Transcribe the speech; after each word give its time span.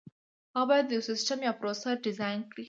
هغه 0.53 0.63
باید 0.69 0.87
یو 0.95 1.05
سیسټم 1.09 1.39
یا 1.47 1.53
پروسه 1.59 1.89
ډیزاین 2.05 2.39
کړي. 2.51 2.59